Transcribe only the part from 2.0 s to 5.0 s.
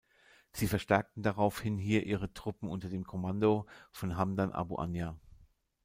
ihre Truppen unter dem Kommando von Hamdan abu